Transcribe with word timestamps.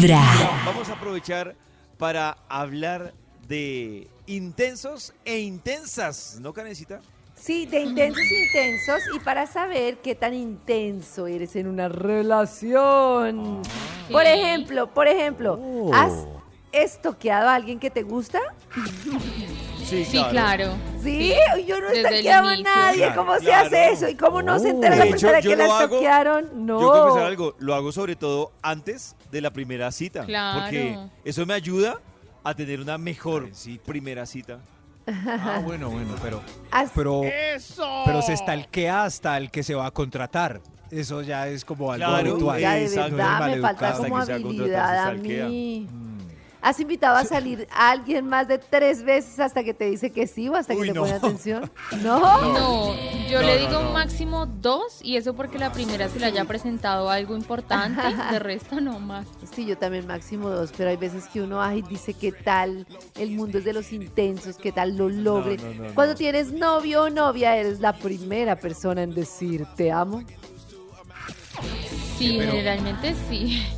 Vibra. 0.00 0.20
Vamos 0.64 0.88
a 0.90 0.92
aprovechar 0.92 1.56
para 1.98 2.38
hablar 2.48 3.14
de 3.48 4.06
intensos 4.28 5.12
e 5.24 5.40
intensas, 5.40 6.38
¿no, 6.40 6.52
Canecita? 6.52 7.00
Sí, 7.34 7.66
de 7.66 7.80
intensos 7.80 8.22
intensos 8.30 9.02
y 9.16 9.18
para 9.18 9.46
saber 9.48 9.98
qué 9.98 10.14
tan 10.14 10.34
intenso 10.34 11.26
eres 11.26 11.56
en 11.56 11.66
una 11.66 11.88
relación. 11.88 13.62
Por 14.12 14.22
Sí. 14.22 14.28
ejemplo, 14.28 14.94
por 14.94 15.08
ejemplo, 15.08 15.60
¿has 15.92 16.12
estoqueado 16.70 17.48
a 17.48 17.56
alguien 17.56 17.80
que 17.80 17.90
te 17.90 18.02
gusta? 18.04 18.38
Sí, 19.88 20.24
claro. 20.30 20.74
Sí, 21.02 21.34
yo 21.66 21.80
no 21.80 21.88
he 21.88 21.92
Desde 21.94 22.08
estoqueado 22.10 22.48
a 22.48 22.56
nadie. 22.56 22.98
Claro, 22.98 23.14
¿Cómo 23.16 23.38
se 23.38 23.52
hace 23.52 23.90
eso? 23.92 24.08
¿Y 24.08 24.14
cómo 24.14 24.42
no 24.42 24.58
se 24.58 24.70
entera 24.70 24.94
De 24.94 24.98
la 24.98 25.04
hecho, 25.06 25.12
persona 25.28 25.40
que 25.42 25.56
la 25.56 25.66
estoquearon? 25.66 26.66
No. 26.66 26.80
Yo 26.80 26.90
confesar 26.92 27.26
algo, 27.26 27.54
lo 27.58 27.74
hago 27.74 27.92
sobre 27.92 28.16
todo 28.16 28.52
antes 28.62 29.16
de 29.30 29.40
la 29.40 29.50
primera 29.50 29.90
cita. 29.92 30.24
Claro. 30.24 30.60
Porque 30.62 30.98
eso 31.24 31.46
me 31.46 31.54
ayuda 31.54 32.00
a 32.44 32.54
tener 32.54 32.80
una 32.80 32.98
mejor 32.98 33.42
Karencita. 33.42 33.84
primera 33.84 34.26
cita. 34.26 34.58
Ah, 35.06 35.62
bueno, 35.64 35.88
bueno, 35.88 36.14
pero, 36.22 36.42
pero, 36.94 37.22
pero 38.04 38.20
se 38.22 38.36
stalkea 38.36 39.04
hasta 39.04 39.38
el 39.38 39.50
que 39.50 39.62
se 39.62 39.74
va 39.74 39.86
a 39.86 39.90
contratar. 39.90 40.60
Eso 40.90 41.22
ya 41.22 41.48
es 41.48 41.64
como 41.64 41.92
algo 41.92 42.06
Claro, 42.06 42.30
habitual. 42.30 42.60
Ya 42.60 42.74
de 42.74 42.88
verdad 42.88 43.38
No 43.40 43.46
es 43.46 43.56
me 43.56 43.62
falta 43.62 43.92
como 43.94 44.18
habilidad 44.18 45.08
a 45.08 45.12
mí. 45.12 45.86
¿Has 46.60 46.80
invitado 46.80 47.16
a 47.16 47.24
salir 47.24 47.68
a 47.70 47.90
alguien 47.90 48.26
más 48.26 48.48
de 48.48 48.58
tres 48.58 49.04
veces 49.04 49.38
hasta 49.38 49.62
que 49.62 49.74
te 49.74 49.84
dice 49.84 50.10
que 50.10 50.26
sí 50.26 50.48
o 50.48 50.56
hasta 50.56 50.74
que 50.74 50.82
te 50.82 50.92
no. 50.92 51.02
pone 51.02 51.12
atención? 51.14 51.70
No. 52.02 52.18
No, 52.52 52.94
yo 53.28 53.40
No, 53.40 53.46
le 53.46 53.58
digo 53.58 53.80
no. 53.82 53.92
máximo 53.92 54.46
dos 54.46 54.98
y 55.02 55.16
eso 55.16 55.34
porque 55.34 55.58
la 55.58 55.70
primera 55.72 56.08
se 56.08 56.18
le 56.18 56.26
haya 56.26 56.44
presentado 56.44 57.10
algo 57.10 57.36
importante, 57.36 58.02
de 58.32 58.38
resto 58.40 58.80
no 58.80 58.98
más. 58.98 59.26
Sí, 59.54 59.66
yo 59.66 59.78
también 59.78 60.06
máximo 60.06 60.48
dos, 60.50 60.72
pero 60.76 60.90
hay 60.90 60.96
veces 60.96 61.26
que 61.28 61.40
uno 61.42 61.62
ay, 61.62 61.82
dice 61.82 62.12
qué 62.14 62.32
tal, 62.32 62.86
el 63.16 63.30
mundo 63.30 63.58
es 63.58 63.64
de 63.64 63.72
los 63.72 63.92
intensos, 63.92 64.56
qué 64.56 64.72
tal 64.72 64.96
lo 64.96 65.08
logre. 65.08 65.56
no, 65.58 65.84
no, 65.88 65.94
Cuando 65.94 66.14
no. 66.14 66.18
tienes 66.18 66.52
novio 66.52 67.04
o 67.04 67.10
novia, 67.10 67.56
eres 67.56 67.78
la 67.80 67.92
primera 67.92 68.56
persona 68.56 69.02
en 69.02 69.14
decir 69.14 69.64
te 69.76 69.92
amo. 69.92 70.22
Sí, 72.18 72.36
pero- 72.38 72.50
generalmente 72.50 73.14
sí. 73.28 73.64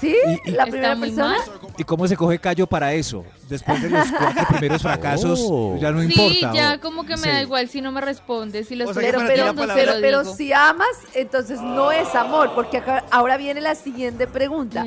¿Sí? 0.00 0.14
Y- 0.44 0.50
y- 0.50 0.52
¿La 0.52 0.64
primera 0.66 0.94
persona? 0.96 1.36
¿Y 1.78 1.84
cómo 1.84 2.06
se 2.06 2.16
coge 2.16 2.38
callo 2.38 2.66
para 2.66 2.92
eso? 2.92 3.24
Después 3.48 3.80
de 3.82 3.88
los 3.90 4.06
cuatro 4.12 4.44
primeros 4.58 4.82
fracasos, 4.82 5.40
Oh. 5.42 5.76
ya 5.80 5.90
no 5.90 6.00
sí, 6.00 6.06
importa. 6.06 6.52
ya 6.54 6.74
o- 6.74 6.80
como 6.80 7.04
que 7.04 7.16
me 7.16 7.22
sí. 7.22 7.28
da 7.28 7.42
igual 7.42 7.68
si 7.68 7.80
no 7.80 7.92
me 7.92 8.00
responde, 8.00 8.64
si 8.64 8.74
lo 8.74 8.88
O 8.88 8.92
sea 8.92 9.02
estoy 9.02 9.24
Pero, 9.24 9.26
pero, 9.54 9.54
pero, 9.74 9.94
lo 9.94 10.00
pero 10.00 10.24
si 10.24 10.52
amas, 10.52 10.88
entonces 11.14 11.60
no 11.60 11.92
es 11.92 12.14
amor, 12.14 12.52
porque 12.54 12.78
acá- 12.78 13.04
ahora 13.10 13.36
viene 13.36 13.60
la 13.60 13.74
siguiente 13.74 14.26
pregunta. 14.26 14.84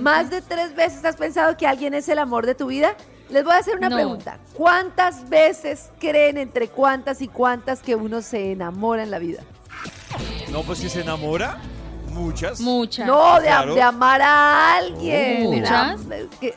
¿Más 0.00 0.28
de 0.30 0.42
tres 0.42 0.74
veces 0.74 1.04
has 1.04 1.16
pensado 1.16 1.56
que 1.56 1.66
alguien 1.66 1.94
es 1.94 2.08
el 2.08 2.18
amor 2.18 2.44
de 2.46 2.54
tu 2.54 2.66
vida? 2.66 2.94
Les 3.30 3.44
voy 3.44 3.52
a 3.54 3.58
hacer 3.58 3.76
una 3.76 3.88
No. 3.88 3.96
pregunta. 3.96 4.38
¿Cuántas 4.54 5.28
veces 5.30 5.90
creen 6.00 6.36
entre 6.36 6.68
cuántas 6.68 7.22
y 7.22 7.28
cuántas 7.28 7.80
que 7.80 7.94
uno 7.94 8.22
se 8.22 8.52
enamora 8.52 9.02
en 9.04 9.10
la 9.12 9.20
vida? 9.20 9.42
No, 10.50 10.62
pues 10.64 10.80
si 10.80 10.88
se 10.88 11.02
enamora, 11.02 11.58
muchas. 12.10 12.60
Muchas. 12.60 13.06
No, 13.06 13.36
de, 13.40 13.46
Claro. 13.46 13.74
de 13.74 13.82
amar 13.82 14.20
a 14.22 14.76
alguien. 14.76 15.46
Oh. 15.46 15.52
¿Muchas? 15.52 16.00
¿qué? 16.40 16.54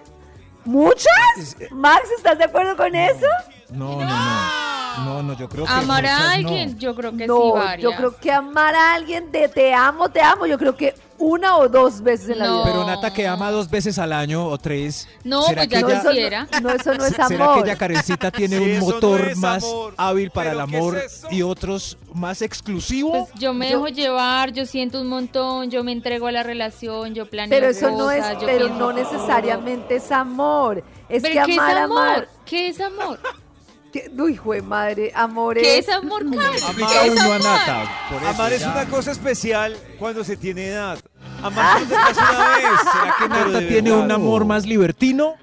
¿Muchas? 0.65 1.57
Max, 1.71 2.07
¿estás 2.17 2.37
de 2.37 2.45
acuerdo 2.45 2.75
con 2.77 2.95
eso? 2.95 3.25
No, 3.69 3.99
no, 4.01 4.05
no. 4.05 4.72
No, 5.05 5.23
no, 5.23 5.33
yo 5.37 5.49
creo 5.49 5.65
que. 5.65 5.71
Amar 5.71 6.05
a 6.05 6.11
muchas 6.13 6.19
no. 6.43 6.49
alguien, 6.49 6.79
yo 6.79 6.95
creo 6.95 7.11
que 7.11 7.23
sí, 7.23 7.27
no, 7.27 7.53
varias. 7.53 7.81
yo 7.81 7.97
creo 7.97 8.15
que 8.17 8.31
amar 8.31 8.75
a 8.75 8.93
alguien 8.93 9.31
de 9.31 9.47
te 9.49 9.73
amo, 9.73 10.09
te 10.09 10.21
amo, 10.21 10.45
yo 10.45 10.57
creo 10.57 10.75
que 10.75 10.93
una 11.17 11.57
o 11.57 11.69
dos 11.69 12.01
veces 12.01 12.29
en 12.29 12.39
la 12.39 12.47
No. 12.47 12.53
vida. 12.63 12.63
Pero 12.65 12.85
Nata 12.85 13.13
que 13.13 13.27
ama 13.27 13.49
dos 13.51 13.69
veces 13.69 13.97
al 13.97 14.11
año 14.11 14.45
o 14.45 14.57
tres. 14.57 15.07
No, 15.23 15.43
¿será 15.43 15.61
pues 15.61 15.67
que 15.69 15.75
ya 15.75 15.81
no, 15.81 15.89
ella- 15.89 15.99
eso 15.99 16.09
quisiera. 16.09 16.47
no, 16.51 16.59
no, 16.61 16.69
eso 16.71 16.93
no 16.95 17.05
es 17.05 17.11
¿Será 17.11 17.25
amor. 17.45 17.53
que 17.63 17.69
ella 17.69 17.77
Karencita 17.77 18.31
tiene 18.31 18.57
Sí, 18.59 18.63
un 18.63 18.79
motor 18.79 19.35
más 19.37 19.63
amor. 19.63 19.93
hábil 19.97 20.31
para 20.31 20.51
el 20.51 20.57
¿Pero 20.57 20.67
qué 20.69 20.77
amor 20.77 20.97
es 20.97 21.23
y 21.31 21.41
otros 21.43 21.97
más 22.13 22.41
exclusivo? 22.41 23.11
Pues 23.11 23.39
yo 23.39 23.53
me 23.53 23.69
Yo- 23.69 23.77
dejo 23.77 23.87
llevar, 23.87 24.51
yo 24.51 24.65
siento 24.65 24.99
un 24.99 25.07
montón, 25.07 25.69
yo 25.71 25.83
me 25.83 25.91
entrego 25.93 26.27
a 26.27 26.31
la 26.31 26.43
relación, 26.43 27.13
yo 27.15 27.25
planeo 27.29 27.57
Pero 27.57 27.69
eso 27.71 27.89
no 27.91 28.11
es, 28.11 28.25
pero 28.45 28.65
pienso 28.65 28.79
no 28.79 28.91
necesariamente 28.93 29.95
es 29.95 30.11
amor. 30.11 30.83
Es 31.09 31.21
¿Pero 31.23 31.41
que 31.41 31.45
qué 31.45 31.53
es 31.53 31.59
amar, 31.59 31.77
amor? 31.77 31.99
amar. 31.99 32.27
¿Qué 32.45 32.67
es 32.67 32.81
amor? 32.81 33.19
que- 33.93 34.11
uy, 34.17 34.35
jue 34.35 34.61
madre, 34.61 35.11
amor 35.15 35.55
¿Qué 35.55 35.77
es. 35.77 35.87
es 35.87 35.93
amor, 35.95 36.23
Karen? 36.35 36.75
¿Qué 36.75 37.07
es 37.07 37.11
uno 37.13 37.21
a 37.21 37.25
amor? 37.35 37.41
Nata. 37.43 37.91
por 38.09 38.17
eso 38.21 38.27
Amar 38.29 38.53
es 38.53 38.61
ya. 38.61 38.71
una 38.71 38.85
cosa 38.87 39.11
especial 39.11 39.77
cuando 39.99 40.23
se 40.25 40.35
tiene 40.35 40.67
edad. 40.67 40.99
Amar 41.41 41.79
solo 41.81 41.89
se 41.89 42.21
una 42.21 42.49
vez. 42.57 42.65
¿Será 42.91 43.15
que 43.19 43.29
Nata 43.29 43.67
tiene 43.67 43.91
un 43.93 44.11
amor 44.11 44.43
más 44.45 44.65
libertino? 44.65 45.35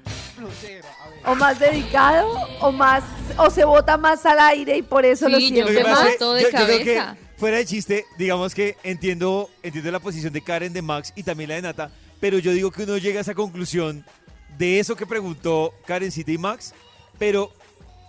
o 1.23 1.35
más 1.35 1.59
dedicado 1.59 2.27
o 2.61 2.71
más 2.71 3.03
o 3.37 3.49
se 3.51 3.63
bota 3.63 3.95
más 3.95 4.25
al 4.25 4.39
aire 4.39 4.77
y 4.77 4.81
por 4.81 5.05
eso 5.05 5.27
Sí, 5.27 5.31
lo 5.31 5.37
yo 5.39 5.47
siente 5.47 5.61
Lo 5.61 5.67
que 5.67 5.73
me 5.75 5.83
pasa 5.83 6.03
más. 6.03 6.11
de 6.13 6.17
yo- 6.19 6.39
yo 6.39 6.49
creo 6.65 6.79
que, 6.83 7.01
fuera 7.37 7.57
de 7.57 7.65
chiste, 7.67 8.05
digamos 8.17 8.55
que 8.55 8.75
entiendo, 8.83 9.47
entiendo 9.61 9.91
la 9.91 9.99
posición 9.99 10.33
de 10.33 10.41
Karen, 10.41 10.73
de 10.73 10.81
Max 10.81 11.13
y 11.15 11.21
también 11.21 11.49
la 11.49 11.55
de 11.57 11.61
Nata, 11.61 11.91
pero 12.19 12.39
yo 12.39 12.51
digo 12.53 12.71
que 12.71 12.83
uno 12.83 12.97
llega 12.97 13.19
a 13.19 13.21
esa 13.21 13.35
conclusión 13.35 14.03
de 14.57 14.79
eso 14.79 14.95
que 14.95 15.05
preguntó 15.05 15.73
Karencita 15.85 16.31
y 16.31 16.37
Max, 16.39 16.73
pero 17.19 17.51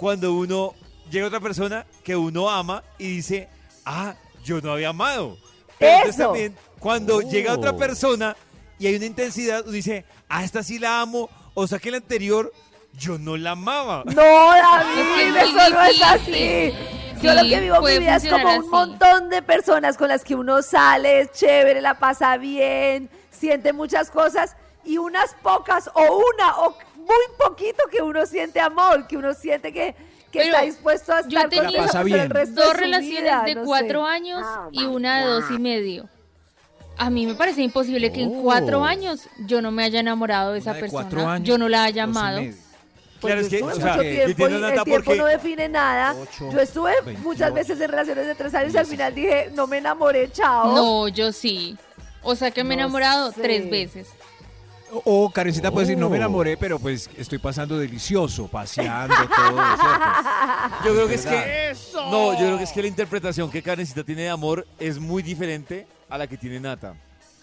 cuando 0.03 0.35
uno 0.35 0.75
llega 1.13 1.27
a 1.27 1.29
otra 1.29 1.39
persona 1.39 1.87
que 2.03 2.17
uno 2.17 2.51
ama 2.51 2.83
y 2.99 3.07
dice, 3.19 3.49
ah, 3.85 4.17
yo 4.43 4.61
no 4.61 4.73
había 4.73 4.89
amado. 4.89 5.39
Pero 5.79 5.93
entonces 5.93 6.17
Eso. 6.17 6.25
también, 6.25 6.57
cuando 6.81 7.21
llega 7.21 7.53
otra 7.53 7.77
persona 7.77 8.35
y 8.81 8.89
hay 8.89 8.97
una 8.97 9.07
intensidad, 9.07 9.63
uno 9.63 9.71
dice, 9.71 10.05
ah, 10.29 10.43
esta 10.43 10.65
sí 10.65 10.81
la 10.81 11.01
amo, 11.03 11.31
o 11.55 11.69
sea 11.69 11.79
que 11.79 11.93
la 11.93 11.99
anterior 11.99 12.53
yo 12.95 13.17
no 13.17 13.37
la 13.37 13.53
amaba. 13.53 14.03
No, 14.07 14.13
David, 14.17 15.37
eso 15.37 15.71
no 15.71 15.85
es 15.85 16.03
así. 16.03 16.73
Yo 17.23 17.31
Sí, 17.31 17.37
lo 17.37 17.43
que 17.49 17.61
vivo 17.61 17.81
mi 17.81 17.99
vida 18.01 18.17
es 18.17 18.29
como 18.29 18.43
un 18.43 18.59
así. 18.59 18.69
montón 18.71 19.29
de 19.31 19.41
personas 19.41 19.97
con 19.97 20.09
las 20.09 20.25
que 20.25 20.35
uno 20.35 20.63
sale, 20.63 21.21
es 21.21 21.31
chévere, 21.31 21.81
la 21.81 22.01
pasa 22.01 22.37
bien, 22.39 23.09
siente 23.31 23.73
muchas 23.73 24.11
cosas 24.11 24.57
y 24.85 24.99
unas 24.99 25.37
pocas 25.43 25.89
o 25.95 26.03
una 26.35 26.59
o 26.59 26.77
muy 27.07 27.37
poquito 27.39 27.83
que 27.91 28.03
uno 28.03 28.25
siente 28.27 28.61
amor, 28.61 29.07
que 29.07 29.17
uno 29.17 29.35
siente 29.35 29.73
que, 29.73 29.95
que 30.31 30.39
Pero 30.41 30.45
está 30.47 30.63
dispuesto 30.63 31.13
a 31.13 31.21
yo 31.29 31.39
estar 31.39 31.53
he 31.53 31.57
con 31.57 31.67
esa 31.69 31.79
persona 31.83 32.01
el 32.01 32.07
bien. 32.07 32.31
resto 32.31 32.55
Dos 32.55 32.65
de 32.69 32.75
su 32.75 32.81
relaciones 32.81 33.21
vida, 33.23 33.43
de 33.45 33.55
no 33.57 33.65
cuatro 33.65 34.05
sé. 34.07 34.11
años 34.13 34.47
y 34.73 34.85
una 34.85 35.21
de 35.21 35.27
dos 35.31 35.45
y 35.51 35.59
medio. 35.59 36.09
A 36.99 37.11
mí 37.11 37.27
me 37.27 37.35
parece 37.35 37.63
imposible 37.63 38.13
que 38.13 38.23
en 38.23 38.39
Oh. 38.39 38.43
cuatro 38.43 38.85
años 38.85 39.29
yo 39.47 39.63
no 39.63 39.71
me 39.71 39.83
haya 39.85 40.01
enamorado 40.01 40.53
de 40.53 40.59
esa 40.59 40.73
Una 40.73 40.81
de 40.83 40.89
cuatro 40.91 41.11
persona. 41.11 41.33
años, 41.35 41.49
Yo 41.49 41.59
no 41.59 41.69
la 41.69 41.85
haya 41.85 42.05
amado. 42.05 42.41
Pues 43.21 43.35
Claro, 43.35 43.41
yo 43.41 43.47
es 43.47 43.51
que, 43.51 43.57
estuve 43.57 43.73
o 43.73 43.75
mucho 43.77 43.87
sea, 43.87 43.97
yo 43.97 44.03
tiempo 44.03 44.19
y 44.19 44.55
el 44.55 44.85
tiempo 44.85 45.05
porque- 45.05 45.17
no 45.17 45.25
define 45.27 45.69
nada. 45.69 46.15
Ocho, 46.21 46.51
yo 46.53 46.61
estuve 46.61 46.93
muchas 47.23 47.53
28, 47.53 47.55
veces 47.55 47.81
en 47.81 47.91
relaciones 47.91 48.27
de 48.27 48.35
tres 48.35 48.55
años 48.55 48.75
y 48.75 48.79
al 48.79 48.87
final 48.87 49.15
dije, 49.15 49.51
no 49.55 49.67
me 49.69 49.79
enamoré, 49.79 50.31
chao. 50.33 50.75
No, 50.75 51.09
yo 51.09 51.31
sí. 51.33 51.77
O 52.23 52.35
sea 52.35 52.51
que 52.51 52.63
me 52.65 52.75
he 52.75 52.77
No 52.77 52.83
enamorado 52.85 53.31
sé. 53.33 53.41
tres 53.41 53.71
veces. 53.71 54.09
O 55.05 55.31
Karencita 55.31 55.71
puede 55.71 55.87
decir, 55.87 55.99
no 55.99 56.09
me 56.11 56.17
Oh. 56.17 56.21
enamoré, 56.21 56.57
pero 56.59 56.79
pues 56.79 57.09
estoy 57.17 57.39
pasando 57.39 57.79
delicioso, 57.79 58.47
paseando, 58.49 59.15
todo, 59.15 59.57
¿cierto? 59.57 60.07
Yo 60.85 60.93
creo 60.95 61.09
que 61.09 61.15
es 61.15 61.27
que. 61.27 61.73
No, 61.95 62.33
yo 62.33 62.39
creo 62.47 62.59
que 62.59 62.65
es 62.65 62.73
que 62.73 62.83
la 62.83 62.89
interpretación 62.89 63.51
que 63.51 63.63
Karencita 63.63 64.05
tiene 64.05 64.23
de 64.23 64.29
amor 64.29 64.67
es 64.79 64.99
muy 64.99 65.23
diferente 65.23 65.87
a 66.11 66.19
la 66.19 66.27
que 66.27 66.37
tiene 66.37 66.61
Nata. 66.61 66.95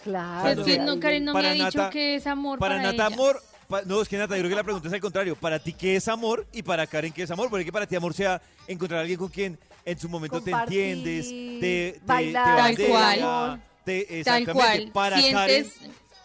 Claro. 0.03 0.61
es 0.61 0.65
que 0.65 0.77
no, 0.79 0.99
Karen 0.99 1.25
no 1.25 1.33
me 1.33 1.47
ha 1.47 1.53
dicho 1.53 1.89
que 1.89 2.15
es 2.15 2.27
amor 2.27 2.59
Para, 2.59 2.75
para, 2.77 2.91
Nata, 2.91 3.07
ella. 3.07 3.15
amor. 3.15 3.41
pa- 3.67 3.81
no, 3.85 4.01
es 4.01 4.07
que 4.07 4.17
Nata, 4.17 4.35
yo 4.35 4.41
creo 4.41 4.49
que 4.49 4.55
la 4.55 4.63
pregunta 4.63 4.87
es 4.87 4.93
al 4.93 5.01
contrario. 5.01 5.35
Para 5.35 5.59
ti, 5.59 5.73
¿qué 5.73 5.95
es 5.95 6.07
amor? 6.07 6.45
Y 6.53 6.61
para 6.63 6.85
Karen, 6.87 7.11
¿qué 7.11 7.23
es 7.23 7.31
amor? 7.31 7.49
Porque 7.49 7.65
que 7.65 7.71
para 7.71 7.85
ti, 7.87 7.95
amor 7.95 8.13
sea 8.13 8.41
encontrar 8.67 8.99
a 8.99 9.01
alguien 9.01 9.17
con 9.19 9.27
quien 9.29 9.57
en 9.85 9.99
su 9.99 10.07
momento 10.07 10.39
Compartir, 10.41 10.77
te 10.77 10.91
entiendes, 10.91 11.27
te, 11.29 11.99
te, 11.99 12.01
bailar, 12.05 12.43
te 12.45 12.51
Tal 12.51 12.61
bandera, 12.61 12.89
cual. 12.89 13.61
te- 13.83 14.05
Tal 14.05 14.15
exactamente. 14.17 14.53
cual. 14.53 14.91
Para 14.93 15.15
Karen, 15.31 15.71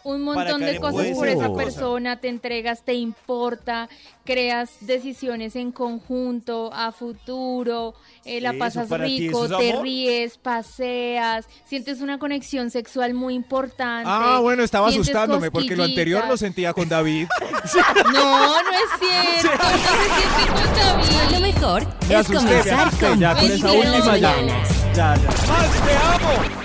un 0.05 0.21
montón 0.21 0.61
de 0.61 0.79
cosas 0.79 1.07
por 1.15 1.27
esa 1.27 1.53
persona, 1.53 2.17
te 2.17 2.29
entregas, 2.29 2.83
te 2.83 2.93
importa, 2.93 3.89
creas 4.23 4.69
decisiones 4.81 5.55
en 5.55 5.71
conjunto, 5.71 6.71
a 6.73 6.91
futuro, 6.91 7.95
eh, 8.23 8.39
la 8.39 8.53
pasas 8.53 8.87
ti, 8.87 8.95
rico, 8.97 9.45
¿eso 9.45 9.55
es 9.55 9.59
te 9.61 9.71
amor? 9.71 9.83
ríes, 9.83 10.37
paseas, 10.37 11.47
sientes 11.65 12.01
una 12.01 12.19
conexión 12.19 12.69
sexual 12.69 13.15
muy 13.15 13.33
importante. 13.33 14.07
Ah, 14.11 14.39
bueno, 14.41 14.63
estaba 14.63 14.89
asustándome 14.89 15.49
porque 15.49 15.75
lo 15.75 15.83
anterior 15.83 16.25
lo 16.27 16.37
sentía 16.37 16.73
con 16.73 16.87
David. 16.87 17.27
No, 18.13 18.61
no 18.61 18.71
es 18.71 19.41
cierto, 19.41 19.57
no 19.57 19.69
se 19.71 20.05
siente 20.15 20.53
con 20.53 20.75
David. 20.75 21.31
Lo 21.33 21.39
mejor 21.39 21.87
Me 22.07 22.13
es 22.13 22.19
asusté, 22.21 22.33
me 22.33 22.49
comenzar 22.49 22.91
con 22.99 23.19
ya 23.19 23.35
con 23.35 23.51
esa 23.51 23.71
última 23.71 24.17
ya. 24.17 24.35
Ya, 24.93 25.15
ya. 25.15 25.15
¡Max, 25.15 25.81
te 25.85 25.97
amo! 25.97 26.55